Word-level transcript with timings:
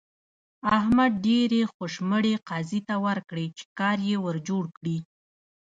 احمد 0.77 1.11
ډېرې 1.27 1.61
خوشمړې 1.73 2.33
قاضي 2.49 2.79
ته 2.87 2.95
ورکړې 3.05 3.45
چې 3.57 3.63
کار 3.79 3.97
يې 4.09 4.17
ور 4.25 4.35
جوړ 4.49 4.63
کړي. 4.77 4.97